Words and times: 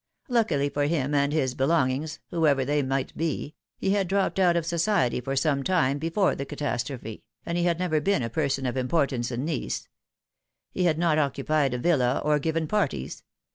"Luckily 0.29 0.69
for 0.69 0.85
him 0.85 1.13
and 1.13 1.31
his 1.31 1.53
belongings 1.53 2.17
whoever 2.31 2.65
they 2.65 2.81
might 2.81 3.15
be 3.15 3.53
he 3.77 3.91
had 3.91 4.07
dropped 4.07 4.39
out 4.39 4.57
of 4.57 4.65
society 4.65 5.21
for 5.21 5.35
some 5.35 5.61
time 5.61 5.99
before 5.99 6.33
the 6.33 6.43
catastrophe, 6.43 7.23
and 7.45 7.55
he 7.55 7.65
had 7.65 7.77
never 7.77 8.01
been 8.01 8.23
a 8.23 8.27
person 8.31 8.65
of 8.65 8.75
importance 8.77 9.29
in 9.29 9.45
Nice. 9.45 9.87
He 10.71 10.85
had 10.85 10.97
not 10.97 11.19
occupied 11.19 11.75
a 11.75 11.77
villa, 11.77 12.19
or 12.25 12.39
given 12.39 12.67
parties. 12.67 13.21